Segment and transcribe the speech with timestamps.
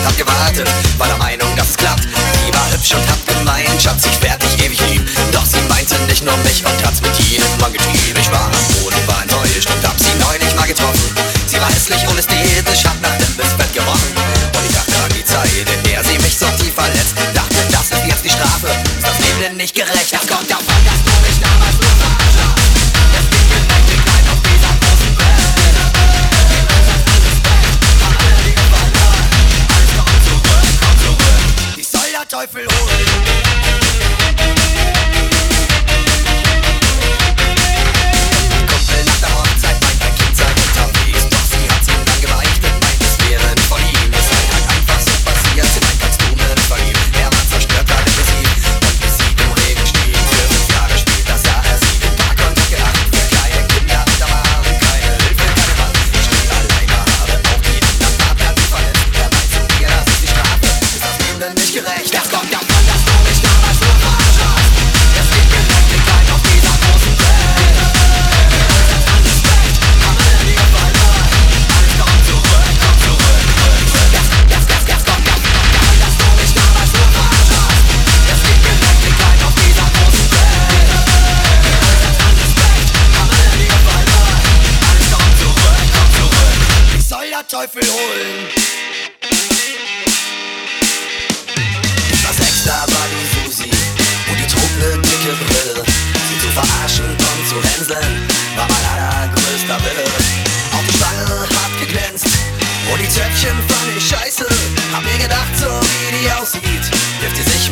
[0.00, 2.04] und hab gewartet, war der Meinung, dass es klappt.
[2.04, 5.04] Die war hübsch und hab gemeint, Schatz, ich werd dich ewig lieb.
[5.32, 8.18] Doch sie meinte nicht nur mich und hat's mit jedem Mann getrieben.
[8.20, 11.04] Ich war am Boden, war enttäuscht und hab sie neulich mal getroffen.
[11.46, 14.12] Sie war hässlich und ästhetisch, hat nach dem Bett gerochen.
[14.56, 17.14] Und ich dachte an die Zeit, in der sie mich so tief verletzt.
[17.34, 20.12] Dachte, das ist jetzt die Strafe, ist das Leben denn nicht gerecht?
[20.12, 22.29] Das kommt davon, dass du mich damals nur
[32.40, 33.49] Teufel holen.
[87.50, 88.46] Teufel holen.
[92.12, 93.70] Ich war sechs, da war die Susi
[94.30, 95.82] und die trug ne dicke Brille.
[95.82, 100.06] Sie zu verarschen und zu hänseln war mein allergrößter Wille.
[100.74, 102.26] Auch die Stange hat geglänzt
[102.92, 104.46] und die Zöpfchen fand ich scheiße.
[104.92, 106.86] Hab mir gedacht, so wie die aussieht,
[107.18, 107.69] wirft sie sich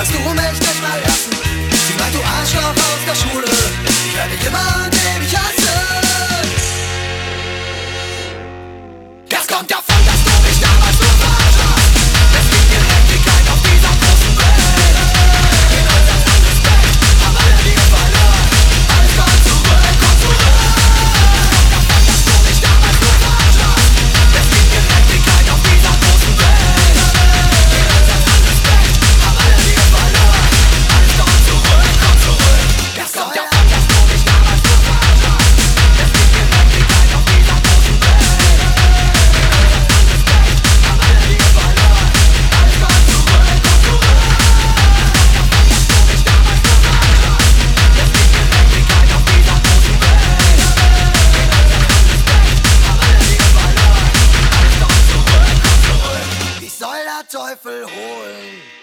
[0.00, 1.30] kannst du mich nicht mal lassen.
[1.86, 3.44] Sie meint, du Arschloch aus der Schule.
[4.06, 5.29] Ich werde dich immer und
[57.28, 58.79] Teufel holen?